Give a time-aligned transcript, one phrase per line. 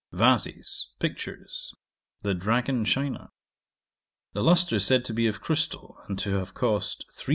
[0.11, 0.87] Vases.
[0.97, 1.75] Pictures.
[2.23, 3.29] The Dragon china.
[4.33, 7.29] The lustre said to be of crystal, and to have cost 3,500£.